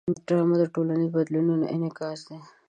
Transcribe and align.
ډرامه 0.27 0.55
د 0.59 0.63
ټولنیزو 0.73 1.13
بدلونونو 1.15 1.65
انعکاس 1.75 2.19
دی 2.27 2.37